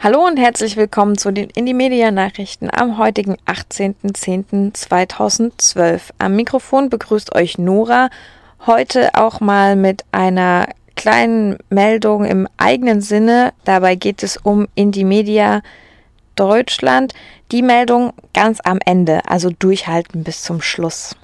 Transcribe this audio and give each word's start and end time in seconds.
Hallo 0.00 0.24
und 0.24 0.36
herzlich 0.36 0.76
willkommen 0.76 1.18
zu 1.18 1.32
den 1.32 1.50
Indie 1.50 1.74
Nachrichten 2.12 2.68
am 2.72 2.98
heutigen 2.98 3.36
18.10.2012. 3.46 6.10
Am 6.18 6.36
Mikrofon 6.36 6.88
begrüßt 6.88 7.34
euch 7.34 7.58
Nora. 7.58 8.08
Heute 8.64 9.16
auch 9.16 9.40
mal 9.40 9.74
mit 9.74 10.04
einer 10.12 10.68
kleinen 10.94 11.58
Meldung 11.68 12.26
im 12.26 12.46
eigenen 12.58 13.00
Sinne. 13.00 13.52
Dabei 13.64 13.96
geht 13.96 14.22
es 14.22 14.36
um 14.36 14.68
Indie 14.76 15.02
Media 15.02 15.62
Deutschland. 16.36 17.12
Die 17.50 17.62
Meldung 17.62 18.12
ganz 18.32 18.60
am 18.62 18.78
Ende, 18.84 19.28
also 19.28 19.50
durchhalten 19.50 20.22
bis 20.22 20.44
zum 20.44 20.62
Schluss. 20.62 21.16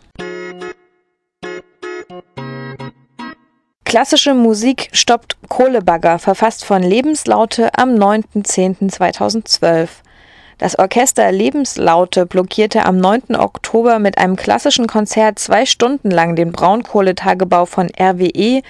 Klassische 3.94 4.34
Musik 4.34 4.88
stoppt 4.90 5.36
Kohlebagger, 5.48 6.18
verfasst 6.18 6.64
von 6.64 6.82
Lebenslaute 6.82 7.78
am 7.78 7.90
9.10.2012. 7.90 9.88
Das 10.58 10.76
Orchester 10.76 11.30
Lebenslaute 11.30 12.26
blockierte 12.26 12.86
am 12.86 12.96
9. 12.96 13.36
Oktober 13.36 14.00
mit 14.00 14.18
einem 14.18 14.34
klassischen 14.34 14.88
Konzert 14.88 15.38
zwei 15.38 15.64
Stunden 15.64 16.10
lang 16.10 16.34
den 16.34 16.50
Braunkohletagebau 16.50 17.66
von 17.66 17.88
RWE 17.96 18.62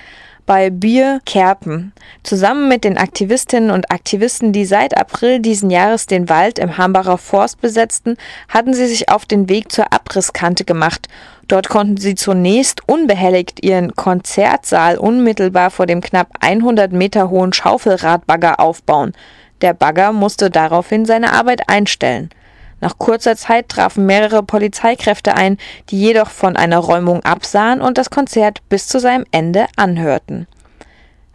bei 0.47 0.71
Bier 0.71 1.21
Kerpen. 1.25 1.93
Zusammen 2.23 2.69
mit 2.69 2.85
den 2.85 2.99
Aktivistinnen 2.99 3.71
und 3.71 3.91
Aktivisten, 3.91 4.53
die 4.53 4.65
seit 4.65 4.97
April 4.97 5.41
diesen 5.41 5.71
Jahres 5.71 6.07
den 6.07 6.29
Wald 6.29 6.59
im 6.59 6.77
Hambacher 6.77 7.19
Forst 7.19 7.61
besetzten, 7.61 8.17
hatten 8.49 8.75
sie 8.75 8.87
sich 8.87 9.09
auf 9.09 9.27
den 9.27 9.49
Weg 9.49 9.73
zur 9.73 9.93
Abrisskante 9.93 10.65
gemacht. 10.65 11.09
Dort 11.49 11.69
konnten 11.69 11.97
sie 11.97 12.15
zunächst 12.15 12.87
unbehelligt 12.89 13.65
ihren 13.65 13.95
Konzertsaal 13.95 14.99
unmittelbar 14.99 15.71
vor 15.71 15.87
dem 15.87 16.01
knapp 16.01 16.29
100 16.41 16.93
Meter 16.93 17.31
hohen 17.31 17.53
Schaufelradbagger 17.53 18.61
aufbauen. 18.61 19.13
Der 19.61 19.75
Bagger 19.75 20.13
musste 20.13 20.51
daraufhin 20.51 21.07
seine 21.07 21.33
Arbeit 21.33 21.69
einstellen. 21.69 22.31
Nach 22.81 22.99
kurzer 22.99 23.37
Zeit 23.37 23.69
trafen 23.69 24.07
mehrere 24.07 24.43
Polizeikräfte 24.43 25.37
ein, 25.37 25.59
die 25.91 26.01
jedoch 26.01 26.31
von 26.31 26.57
einer 26.57 26.79
Räumung 26.79 27.25
absahen 27.25 27.81
und 27.81 27.99
das 27.99 28.11
Konzert 28.11 28.61
bis 28.69 28.87
zu 28.87 29.01
seinem 29.01 29.25
Ende 29.31 29.67
anhörten. 29.77 30.47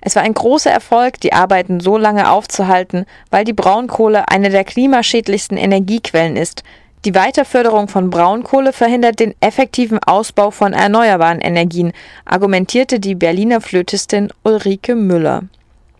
Es 0.02 0.16
war 0.16 0.24
ein 0.24 0.34
großer 0.34 0.72
Erfolg, 0.72 1.20
die 1.20 1.34
Arbeiten 1.34 1.80
so 1.80 1.98
lange 1.98 2.30
aufzuhalten, 2.30 3.06
weil 3.32 3.44
die 3.44 3.54
Braunkohle 3.54 4.30
eine 4.30 4.50
der 4.50 4.64
klimaschädlichsten 4.64 5.58
Energiequellen 5.58 6.38
ist. 6.38 6.64
Die 7.06 7.16
Weiterförderung 7.16 7.88
von 7.88 8.10
Braunkohle 8.10 8.74
verhindert 8.74 9.20
den 9.20 9.34
effektiven 9.40 10.00
Ausbau 10.00 10.52
von 10.52 10.74
erneuerbaren 10.74 11.40
Energien, 11.40 11.94
argumentierte 12.26 13.00
die 13.00 13.16
Berliner 13.16 13.62
Flötistin 13.62 14.30
Ulrike 14.44 14.96
Müller. 14.96 15.44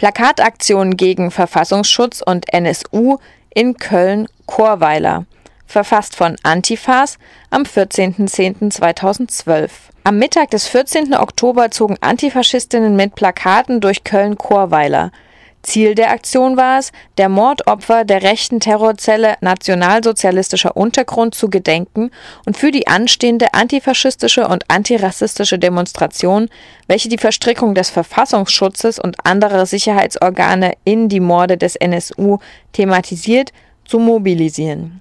Plakataktion 0.01 0.97
gegen 0.97 1.31
Verfassungsschutz 1.31 2.21
und 2.25 2.51
NSU 2.55 3.19
in 3.53 3.77
Köln-Chorweiler. 3.77 5.27
Verfasst 5.67 6.17
von 6.17 6.37
Antifas 6.43 7.19
am 7.51 7.65
14.10.2012. 7.65 9.69
Am 10.05 10.19
Mittag 10.19 10.53
des 10.53 10.67
14. 10.69 11.13
Oktober 11.13 11.71
zogen 11.71 11.99
Antifaschistinnen 12.01 12.97
mit 12.97 13.15
Plakaten 13.15 13.83
durch 13.83 14.03
Köln-Chorweiler. 14.03 15.13
Ziel 15.63 15.95
der 15.95 16.11
Aktion 16.11 16.57
war 16.57 16.79
es, 16.79 16.91
der 17.19 17.29
Mordopfer 17.29 18.05
der 18.05 18.23
rechten 18.23 18.61
Terrorzelle 18.61 19.35
Nationalsozialistischer 19.41 20.77
Untergrund 20.77 21.35
zu 21.35 21.51
gedenken 21.51 22.11
und 22.47 22.57
für 22.57 22.71
die 22.71 22.87
anstehende 22.87 23.53
antifaschistische 23.53 24.49
und 24.49 24.65
antirassistische 24.69 25.59
Demonstration, 25.59 26.49
welche 26.87 27.11
die 27.11 27.19
Verstrickung 27.19 27.75
des 27.75 27.91
Verfassungsschutzes 27.91 28.99
und 28.99 29.27
anderer 29.27 29.67
Sicherheitsorgane 29.67 30.73
in 30.85 31.09
die 31.09 31.21
Morde 31.21 31.59
des 31.59 31.77
NSU 31.77 32.39
thematisiert, 32.73 33.53
zu 33.85 33.99
mobilisieren. 33.99 35.01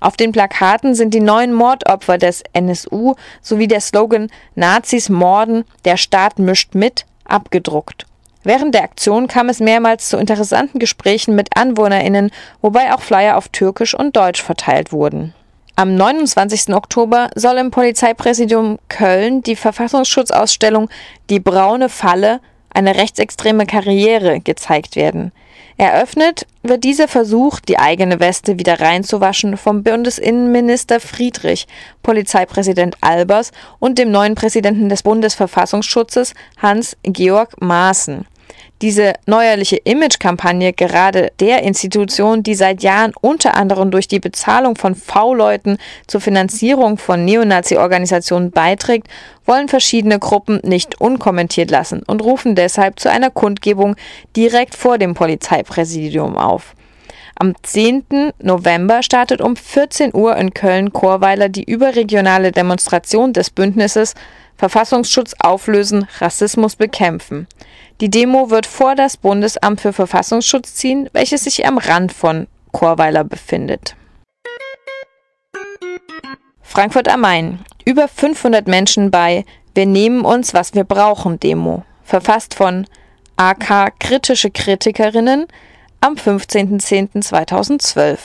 Auf 0.00 0.16
den 0.16 0.32
Plakaten 0.32 0.94
sind 0.94 1.14
die 1.14 1.20
neuen 1.20 1.52
Mordopfer 1.52 2.18
des 2.18 2.42
NSU 2.52 3.14
sowie 3.42 3.68
der 3.68 3.80
Slogan 3.80 4.30
Nazis 4.54 5.08
morden, 5.08 5.64
der 5.84 5.96
Staat 5.96 6.38
mischt 6.38 6.74
mit 6.74 7.06
abgedruckt. 7.24 8.06
Während 8.44 8.74
der 8.74 8.84
Aktion 8.84 9.26
kam 9.26 9.48
es 9.48 9.58
mehrmals 9.58 10.10
zu 10.10 10.18
interessanten 10.18 10.78
Gesprächen 10.78 11.34
mit 11.34 11.56
AnwohnerInnen, 11.56 12.30
wobei 12.60 12.94
auch 12.94 13.00
Flyer 13.00 13.38
auf 13.38 13.48
Türkisch 13.48 13.94
und 13.94 14.16
Deutsch 14.16 14.42
verteilt 14.42 14.92
wurden. 14.92 15.32
Am 15.76 15.96
29. 15.96 16.72
Oktober 16.74 17.30
soll 17.34 17.56
im 17.56 17.70
Polizeipräsidium 17.70 18.78
Köln 18.88 19.42
die 19.42 19.56
Verfassungsschutzausstellung 19.56 20.88
Die 21.30 21.40
braune 21.40 21.88
Falle 21.88 22.40
eine 22.70 22.94
rechtsextreme 22.94 23.66
Karriere 23.66 24.40
gezeigt 24.40 24.94
werden. 24.94 25.32
Eröffnet 25.76 26.46
wird 26.62 26.84
dieser 26.84 27.08
Versuch, 27.08 27.58
die 27.58 27.78
eigene 27.78 28.20
Weste 28.20 28.58
wieder 28.58 28.78
reinzuwaschen, 28.78 29.56
vom 29.56 29.82
Bundesinnenminister 29.82 31.00
Friedrich, 31.00 31.66
Polizeipräsident 32.02 32.96
Albers 33.00 33.50
und 33.80 33.98
dem 33.98 34.12
neuen 34.12 34.36
Präsidenten 34.36 34.88
des 34.88 35.02
Bundesverfassungsschutzes 35.02 36.34
Hans-Georg 36.58 37.60
Maaßen. 37.60 38.26
Diese 38.82 39.14
neuerliche 39.26 39.76
Image-Kampagne 39.76 40.72
gerade 40.72 41.32
der 41.40 41.62
Institution, 41.62 42.42
die 42.42 42.54
seit 42.54 42.82
Jahren 42.82 43.12
unter 43.20 43.54
anderem 43.56 43.90
durch 43.90 44.08
die 44.08 44.18
Bezahlung 44.18 44.76
von 44.76 44.94
V-Leuten 44.94 45.78
zur 46.06 46.20
Finanzierung 46.20 46.98
von 46.98 47.24
Neonazi-Organisationen 47.24 48.50
beiträgt, 48.50 49.06
wollen 49.46 49.68
verschiedene 49.68 50.18
Gruppen 50.18 50.60
nicht 50.64 51.00
unkommentiert 51.00 51.70
lassen 51.70 52.02
und 52.06 52.22
rufen 52.22 52.56
deshalb 52.56 52.98
zu 52.98 53.10
einer 53.10 53.30
Kundgebung 53.30 53.96
direkt 54.36 54.74
vor 54.74 54.98
dem 54.98 55.14
Polizeipräsidium 55.14 56.36
auf. 56.36 56.74
Am 57.36 57.54
10. 57.62 58.32
November 58.40 59.02
startet 59.02 59.40
um 59.40 59.56
14 59.56 60.14
Uhr 60.14 60.36
in 60.36 60.52
Köln-Chorweiler 60.52 61.48
die 61.48 61.64
überregionale 61.64 62.52
Demonstration 62.52 63.32
des 63.32 63.50
Bündnisses 63.50 64.14
Verfassungsschutz 64.56 65.34
auflösen, 65.40 66.06
Rassismus 66.20 66.76
bekämpfen. 66.76 67.48
Die 68.00 68.10
Demo 68.10 68.50
wird 68.50 68.66
vor 68.66 68.96
das 68.96 69.16
Bundesamt 69.16 69.80
für 69.80 69.92
Verfassungsschutz 69.92 70.74
ziehen, 70.74 71.08
welches 71.12 71.44
sich 71.44 71.64
am 71.66 71.78
Rand 71.78 72.12
von 72.12 72.48
Chorweiler 72.72 73.22
befindet. 73.22 73.94
Frankfurt 76.60 77.08
am 77.08 77.20
Main. 77.20 77.60
Über 77.84 78.08
500 78.08 78.66
Menschen 78.66 79.12
bei 79.12 79.44
Wir 79.74 79.86
nehmen 79.86 80.24
uns, 80.24 80.54
was 80.54 80.74
wir 80.74 80.82
brauchen 80.84 81.38
Demo. 81.38 81.84
Verfasst 82.02 82.54
von 82.54 82.86
AK 83.36 84.00
Kritische 84.00 84.50
Kritikerinnen, 84.50 85.46
am 86.00 86.14
15.10.2012. 86.14 88.18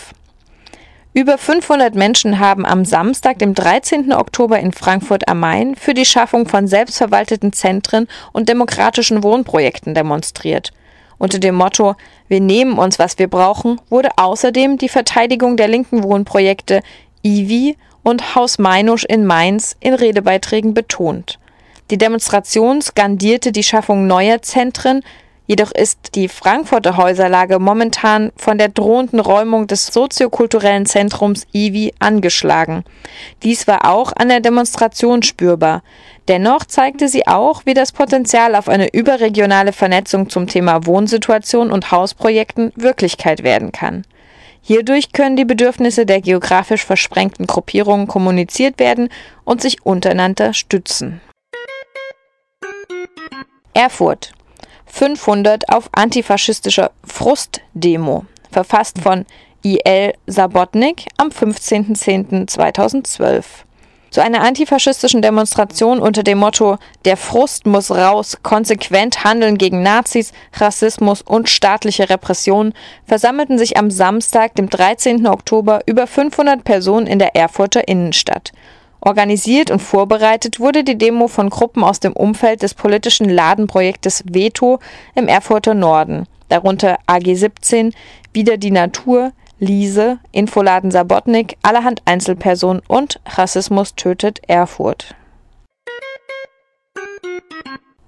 Über 1.19 1.38
500 1.38 1.95
Menschen 1.95 2.39
haben 2.39 2.66
am 2.66 2.86
Samstag, 2.86 3.39
dem 3.39 3.54
13. 3.54 4.13
Oktober 4.13 4.57
in 4.57 4.71
Frankfurt 4.71 5.27
am 5.27 5.42
Main 5.42 5.75
für 5.75 5.94
die 5.94 6.06
Schaffung 6.06 6.48
von 6.48 6.66
selbstverwalteten 6.66 7.51
Zentren 7.51 8.07
und 8.31 8.48
demokratischen 8.48 9.21
Wohnprojekten 9.21 9.94
demonstriert. 9.94 10.71
Unter 11.18 11.38
dem 11.39 11.56
Motto 11.56 11.95
Wir 12.30 12.39
nehmen 12.39 12.80
uns, 12.80 13.00
was 13.00 13.19
wir 13.19 13.27
brauchen, 13.27 13.81
wurde 13.89 14.12
außerdem 14.16 14.77
die 14.77 14.88
Verteidigung 14.88 15.57
der 15.57 15.68
linken 15.68 16.04
Wohnprojekte 16.04 16.80
IWI 17.21 17.75
und 18.01 18.36
Haus 18.36 18.57
Meinusch 18.57 19.04
in 19.04 19.25
Mainz 19.25 19.75
in 19.81 19.95
Redebeiträgen 19.95 20.74
betont. 20.74 21.38
Die 21.92 21.98
Demonstration 21.98 22.81
skandierte 22.81 23.51
die 23.51 23.63
Schaffung 23.63 24.07
neuer 24.07 24.42
Zentren, 24.42 25.01
Jedoch 25.50 25.72
ist 25.72 26.13
die 26.13 26.28
Frankfurter 26.28 26.96
Häuserlage 26.96 27.57
momentan 27.57 28.31
von 28.38 28.60
der 28.60 28.69
drohenden 28.69 29.19
Räumung 29.19 29.66
des 29.66 29.88
soziokulturellen 29.88 30.86
Zentrums 30.86 31.48
IWI 31.54 31.92
angeschlagen. 31.98 32.84
Dies 33.42 33.68
war 33.68 33.90
auch 33.90 34.13
an 34.16 34.30
der 34.30 34.42
Demonstration 34.42 35.24
spürbar. 35.24 35.81
Dennoch 36.28 36.66
zeigte 36.66 37.07
sie 37.07 37.25
auch, 37.25 37.63
wie 37.66 37.74
das 37.74 37.92
Potenzial 37.92 38.54
auf 38.54 38.69
eine 38.69 38.94
überregionale 38.94 39.74
Vernetzung 39.74 40.30
zum 40.30 40.46
Thema 40.46 40.86
Wohnsituation 40.86 41.72
und 41.72 41.90
Hausprojekten 41.90 42.72
Wirklichkeit 42.75 43.42
werden 43.42 43.72
kann. 43.72 44.06
Hierdurch 44.62 45.13
können 45.13 45.36
die 45.36 45.45
Bedürfnisse 45.45 46.06
der 46.06 46.22
geografisch 46.22 46.86
versprengten 46.86 47.48
Gruppierungen 47.48 48.06
kommuniziert 48.06 48.78
werden 48.78 49.10
und 49.45 49.63
sich 49.63 49.84
untereinander 49.84 50.54
stützen. 50.54 51.22
Erfurt 53.74 54.34
500 54.89 55.69
auf 55.69 55.89
antifaschistischer 55.94 56.91
Frustdemo, 57.03 58.25
verfasst 58.51 59.00
von 59.00 59.25
I.L. 59.63 60.13
Sabotnik 60.27 61.06
am 61.18 61.30
15.10.2012. 61.30 63.44
Zu 64.09 64.24
einer 64.24 64.41
antifaschistischen 64.41 65.21
Demonstration 65.21 66.00
unter 66.00 66.24
dem 66.24 66.39
Motto 66.39 66.77
Der 67.06 67.15
Frust 67.15 67.68
muss 67.68 67.91
raus, 67.91 68.39
konsequent 68.41 69.24
handeln 69.24 69.59
gegen 69.59 69.83
Nazis, 69.83 70.33
Rassismus 70.53 71.21
und 71.21 71.47
staatliche 71.47 72.09
Repression 72.09 72.74
versammelten 73.06 73.59
sich 73.59 73.77
am 73.77 73.92
Samstag, 73.92 74.56
dem 74.56 74.68
13. 74.68 75.27
Oktober, 75.27 75.81
über 75.85 76.07
500 76.07 76.63
Personen 76.63 77.06
in 77.06 77.19
der 77.19 77.35
Erfurter 77.35 77.88
Innenstadt. 77.88 78.51
Organisiert 79.01 79.72
und 79.72 79.80
vorbereitet 79.80 80.60
wurde 80.60 80.84
die 80.84 80.98
Demo 80.98 81.28
von 81.28 81.50
Gruppen 81.50 81.84
aus 81.84 82.00
dem 82.00 82.13
Umfeld 82.13 82.63
des 82.63 82.74
politischen 82.74 83.30
Ladenprojektes 83.30 84.24
Veto 84.30 84.80
im 85.16 85.28
Erfurter 85.28 85.74
Norden, 85.74 86.28
darunter 86.50 86.98
AG 87.07 87.36
17, 87.36 87.94
Wieder 88.34 88.57
die 88.57 88.72
Natur, 88.72 89.31
Liese, 89.60 90.19
Infoladen 90.31 90.92
Sabotnik, 90.92 91.57
allerhand 91.62 92.01
Einzelpersonen 92.06 92.81
und 92.88 93.19
Rassismus 93.25 93.96
tötet 93.96 94.40
Erfurt. 94.48 95.16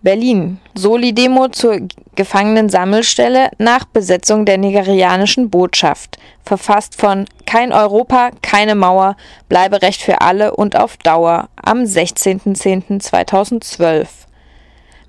Berlin. 0.01 0.59
Soli-Demo 0.75 1.47
zur 1.49 1.81
Gefangenensammelstelle 2.15 3.51
nach 3.57 3.83
Besetzung 3.85 4.45
der 4.45 4.57
nigerianischen 4.57 5.49
Botschaft. 5.49 6.17
Verfasst 6.43 6.99
von 6.99 7.23
Kein 7.45 7.71
Europa, 7.71 8.31
keine 8.41 8.75
Mauer, 8.75 9.15
Bleiberecht 9.47 10.01
für 10.01 10.19
alle 10.21 10.53
und 10.55 10.75
auf 10.75 10.97
Dauer 10.97 11.47
am 11.55 11.83
16.10.2012. 11.83 14.07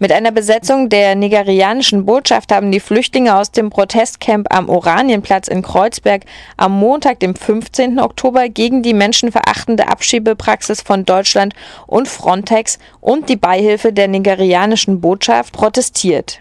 Mit 0.03 0.11
einer 0.11 0.33
Besetzung 0.33 0.89
der 0.89 1.15
nigerianischen 1.15 2.05
Botschaft 2.07 2.51
haben 2.51 2.73
die 2.73 2.81
Flüchtlinge 2.81 3.37
aus 3.37 3.53
dem 3.53 3.71
Protestcamp 3.71 4.53
am 4.53 4.69
Oranienplatz 4.69 5.47
in 5.47 5.63
Kreuzberg 5.63 6.25
am 6.57 6.77
Montag, 6.77 7.21
dem 7.21 7.37
15. 7.37 8.01
Oktober, 8.01 8.49
gegen 8.49 8.83
die 8.83 8.95
menschenverachtende 8.95 9.87
Abschiebepraxis 9.87 10.83
von 10.83 11.05
Deutschland 11.05 11.55
und 11.87 12.09
Frontex 12.09 12.81
und 13.01 13.29
die 13.29 13.37
Beihilfe 13.37 13.93
der 13.93 14.09
nigerianischen 14.09 15.01
Botschaft 15.01 15.53
protestiert. 15.53 16.41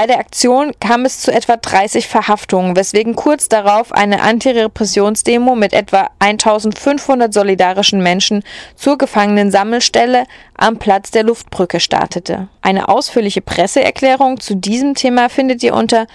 Bei 0.00 0.06
der 0.06 0.18
Aktion 0.18 0.72
kam 0.80 1.04
es 1.04 1.20
zu 1.20 1.30
etwa 1.30 1.58
30 1.58 2.08
Verhaftungen, 2.08 2.74
weswegen 2.74 3.14
kurz 3.14 3.50
darauf 3.50 3.92
eine 3.92 4.22
Antirepressionsdemo 4.22 5.54
mit 5.54 5.74
etwa 5.74 6.08
1500 6.20 7.34
solidarischen 7.34 8.02
Menschen 8.02 8.42
zur 8.76 8.96
Gefangenensammelstelle 8.96 10.24
am 10.56 10.78
Platz 10.78 11.10
der 11.10 11.24
Luftbrücke 11.24 11.80
startete. 11.80 12.48
Eine 12.62 12.88
ausführliche 12.88 13.42
Presseerklärung 13.42 14.40
zu 14.40 14.56
diesem 14.56 14.94
Thema 14.94 15.28
findet 15.28 15.62
ihr 15.62 15.74
unter 15.74 16.06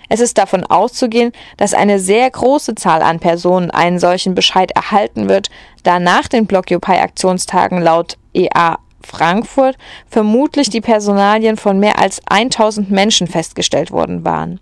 Es 0.10 0.20
ist 0.20 0.38
davon 0.38 0.66
auszugehen, 0.66 1.32
dass 1.56 1.74
eine 1.74 1.98
sehr 1.98 2.30
große 2.30 2.76
Zahl 2.76 3.02
an 3.02 3.22
Personen 3.22 3.72
einen 3.72 3.98
solchen 3.98 4.36
Bescheid 4.36 4.72
erhalten 4.72 5.30
wird, 5.30 5.50
da 5.84 6.00
nach 6.00 6.28
den 6.28 6.48
Blockupy-Aktionstagen 6.48 7.82
laut 7.82 8.18
EA 8.34 8.78
Frankfurt 9.02 9.78
vermutlich 10.10 10.70
die 10.70 10.82
Personalien 10.82 11.58
von 11.58 11.80
mehr 11.80 11.98
als 12.00 12.22
1000 12.28 12.92
Menschen 12.92 13.28
festgestellt 13.28 13.92
worden 13.92 14.26
waren. 14.26 14.60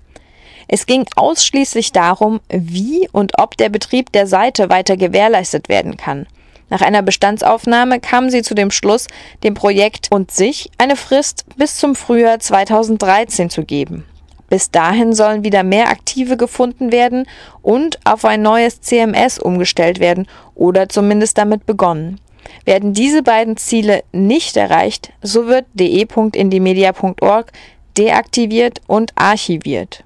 Es 0.68 0.87
ging 0.87 1.06
ausschließlich 1.16 1.90
darum, 1.90 2.38
wie 2.50 3.09
und 3.11 3.40
ob 3.40 3.56
der 3.56 3.68
Betrieb 3.68 4.12
der 4.12 4.28
Seite 4.28 4.71
weiter 4.71 4.97
gewährleistet 4.97 5.68
werden 5.68 5.97
kann. 5.97 6.28
Nach 6.71 6.83
einer 6.83 7.02
Bestandsaufnahme 7.02 7.99
kamen 7.99 8.30
sie 8.30 8.42
zu 8.42 8.54
dem 8.54 8.71
Schluss, 8.71 9.09
dem 9.42 9.54
Projekt 9.54 10.06
und 10.12 10.30
sich 10.30 10.71
eine 10.78 10.95
Frist 10.95 11.47
bis 11.56 11.78
zum 11.78 11.97
Frühjahr 11.97 12.38
2013 12.38 13.50
zu 13.50 13.64
geben. 13.64 14.04
Bis 14.49 14.71
dahin 14.71 15.12
sollen 15.12 15.45
wieder 15.45 15.62
mehr 15.62 15.88
Aktive 15.88 16.37
gefunden 16.37 16.93
werden 16.93 17.26
und 17.62 17.99
auf 18.05 18.25
ein 18.25 18.43
neues 18.43 18.81
CMS 18.81 19.38
umgestellt 19.38 19.99
werden 19.99 20.26
oder 20.55 20.88
zumindest 20.88 21.38
damit 21.38 21.67
begonnen. 21.67 22.21
Werden 22.65 22.93
diese 22.93 23.23
beiden 23.23 23.57
Ziele 23.57 24.05
nicht 24.12 24.57
erreicht, 24.57 25.12
so 25.23 25.47
wird 25.47 25.67
de.indimedia.org 25.75 27.53
deaktiviert 27.99 28.81
und 28.87 29.12
archiviert. 29.17 30.05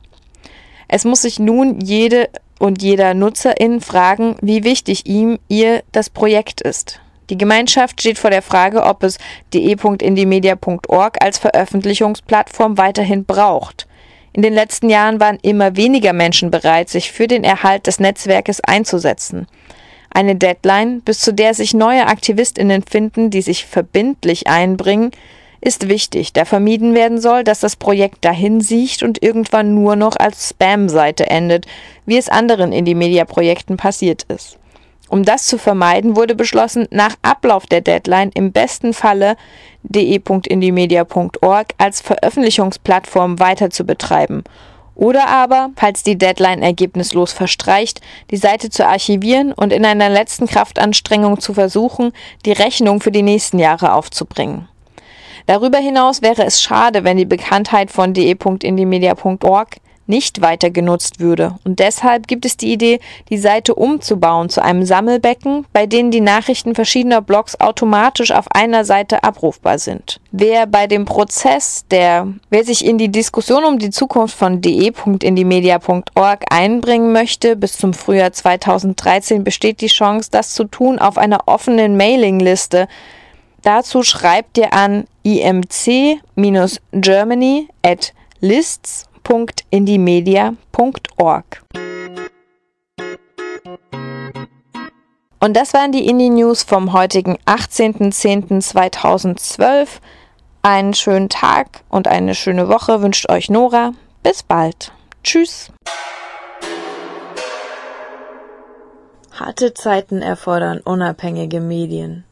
Es 0.88 1.04
muss 1.04 1.22
sich 1.22 1.38
nun 1.38 1.80
jede 1.80 2.28
und 2.58 2.82
jeder 2.82 3.14
Nutzerin 3.14 3.80
fragen, 3.80 4.36
wie 4.42 4.64
wichtig 4.64 5.06
ihm 5.06 5.38
ihr 5.48 5.82
das 5.92 6.10
Projekt 6.10 6.60
ist. 6.60 7.00
Die 7.30 7.38
Gemeinschaft 7.38 8.00
steht 8.00 8.18
vor 8.18 8.30
der 8.30 8.42
Frage, 8.42 8.82
ob 8.82 9.02
es 9.04 9.18
de.indimedia.org 9.54 11.22
als 11.22 11.38
Veröffentlichungsplattform 11.38 12.76
weiterhin 12.76 13.24
braucht. 13.24 13.86
In 14.32 14.42
den 14.42 14.54
letzten 14.54 14.88
Jahren 14.88 15.18
waren 15.18 15.38
immer 15.42 15.76
weniger 15.76 16.12
Menschen 16.12 16.50
bereit, 16.50 16.88
sich 16.88 17.10
für 17.10 17.26
den 17.26 17.42
Erhalt 17.42 17.86
des 17.86 17.98
Netzwerkes 17.98 18.60
einzusetzen. 18.60 19.46
Eine 20.12 20.36
Deadline, 20.36 21.00
bis 21.00 21.20
zu 21.20 21.32
der 21.32 21.54
sich 21.54 21.74
neue 21.74 22.06
Aktivistinnen 22.06 22.82
finden, 22.82 23.30
die 23.30 23.42
sich 23.42 23.66
verbindlich 23.66 24.46
einbringen, 24.46 25.10
ist 25.60 25.88
wichtig, 25.88 26.32
da 26.32 26.44
vermieden 26.44 26.94
werden 26.94 27.20
soll, 27.20 27.44
dass 27.44 27.60
das 27.60 27.76
Projekt 27.76 28.24
dahin 28.24 28.60
siecht 28.60 29.02
und 29.02 29.22
irgendwann 29.22 29.74
nur 29.74 29.94
noch 29.94 30.16
als 30.16 30.48
Spam-Seite 30.48 31.28
endet, 31.28 31.66
wie 32.06 32.16
es 32.16 32.28
anderen 32.28 32.72
Indie-Media-Projekten 32.72 33.76
passiert 33.76 34.22
ist. 34.24 34.59
Um 35.10 35.24
das 35.24 35.46
zu 35.46 35.58
vermeiden, 35.58 36.16
wurde 36.16 36.34
beschlossen, 36.36 36.86
nach 36.90 37.16
Ablauf 37.20 37.66
der 37.66 37.80
Deadline 37.80 38.30
im 38.32 38.52
besten 38.52 38.94
Falle 38.94 39.36
de.indimedia.org 39.82 41.74
als 41.78 42.00
Veröffentlichungsplattform 42.00 43.40
weiter 43.40 43.70
zu 43.70 43.84
betreiben 43.84 44.44
oder 45.00 45.28
aber, 45.28 45.70
falls 45.76 46.02
die 46.02 46.18
Deadline 46.18 46.62
ergebnislos 46.62 47.32
verstreicht, 47.32 48.02
die 48.30 48.36
Seite 48.36 48.68
zu 48.68 48.86
archivieren 48.86 49.52
und 49.52 49.72
in 49.72 49.86
einer 49.86 50.10
letzten 50.10 50.46
Kraftanstrengung 50.46 51.40
zu 51.40 51.54
versuchen, 51.54 52.12
die 52.44 52.52
Rechnung 52.52 53.00
für 53.00 53.10
die 53.10 53.22
nächsten 53.22 53.58
Jahre 53.58 53.94
aufzubringen. 53.94 54.68
Darüber 55.46 55.78
hinaus 55.78 56.20
wäre 56.20 56.44
es 56.44 56.60
schade, 56.60 57.02
wenn 57.02 57.16
die 57.16 57.24
Bekanntheit 57.24 57.90
von 57.90 58.12
de.indimedia.org 58.12 59.76
nicht 60.10 60.42
weiter 60.42 60.68
genutzt 60.68 61.20
würde. 61.20 61.54
Und 61.64 61.78
deshalb 61.78 62.28
gibt 62.28 62.44
es 62.44 62.58
die 62.58 62.72
Idee, 62.72 63.00
die 63.30 63.38
Seite 63.38 63.74
umzubauen 63.74 64.50
zu 64.50 64.62
einem 64.62 64.84
Sammelbecken, 64.84 65.64
bei 65.72 65.86
dem 65.86 66.10
die 66.10 66.20
Nachrichten 66.20 66.74
verschiedener 66.74 67.22
Blogs 67.22 67.58
automatisch 67.58 68.32
auf 68.32 68.44
einer 68.52 68.84
Seite 68.84 69.24
abrufbar 69.24 69.78
sind. 69.78 70.20
Wer 70.32 70.66
bei 70.66 70.86
dem 70.86 71.06
Prozess 71.06 71.86
der, 71.90 72.28
wer 72.50 72.64
sich 72.64 72.84
in 72.84 72.98
die 72.98 73.10
Diskussion 73.10 73.64
um 73.64 73.78
die 73.78 73.88
Zukunft 73.90 74.36
von 74.36 74.60
de.indimedia.org 74.60 76.44
einbringen 76.50 77.12
möchte, 77.12 77.56
bis 77.56 77.78
zum 77.78 77.94
Frühjahr 77.94 78.32
2013 78.32 79.44
besteht 79.44 79.80
die 79.80 79.86
Chance, 79.86 80.28
das 80.30 80.52
zu 80.54 80.64
tun 80.64 80.98
auf 80.98 81.16
einer 81.16 81.46
offenen 81.46 81.96
Mailingliste. 81.96 82.88
Dazu 83.62 84.02
schreibt 84.02 84.58
ihr 84.58 84.72
an 84.72 85.04
imc-germany 85.22 86.18
at 87.82 88.12
lists 88.40 89.09
www.indiemedia.org. 89.24 91.62
Und 95.42 95.56
das 95.56 95.72
waren 95.72 95.92
die 95.92 96.06
Indie 96.06 96.28
News 96.28 96.62
vom 96.62 96.92
heutigen 96.92 97.38
18.10.2012. 97.46 99.88
Einen 100.62 100.92
schönen 100.92 101.30
Tag 101.30 101.82
und 101.88 102.08
eine 102.08 102.34
schöne 102.34 102.68
Woche 102.68 103.00
wünscht 103.00 103.30
euch 103.30 103.48
Nora. 103.48 103.94
Bis 104.22 104.42
bald. 104.42 104.92
Tschüss. 105.24 105.72
Harte 109.32 109.72
Zeiten 109.72 110.20
erfordern 110.20 110.80
unabhängige 110.80 111.62
Medien. 111.62 112.26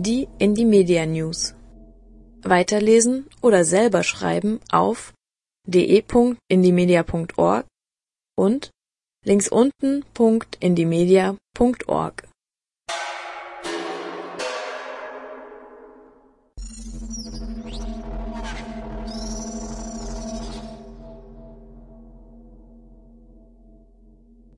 Die 0.00 0.28
Indie 0.38 0.64
Media 0.64 1.04
News. 1.06 1.56
Weiterlesen 2.42 3.26
oder 3.42 3.64
selber 3.64 4.04
schreiben 4.04 4.60
auf 4.70 5.12
de.indiemedia.org 5.66 7.66
und 8.36 8.70
links 9.24 9.48
unten.indiemedia.org 9.48 12.27